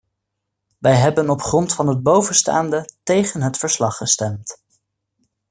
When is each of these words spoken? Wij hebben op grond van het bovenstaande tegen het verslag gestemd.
Wij 0.79 0.95
hebben 0.95 1.29
op 1.29 1.41
grond 1.41 1.73
van 1.73 1.87
het 1.87 2.03
bovenstaande 2.03 2.89
tegen 3.03 3.41
het 3.41 3.57
verslag 3.57 3.97
gestemd. 3.97 4.57